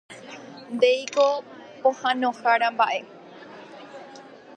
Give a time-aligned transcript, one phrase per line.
[0.75, 1.25] Ndéiko
[1.81, 2.99] pohãnohára mbaʼe.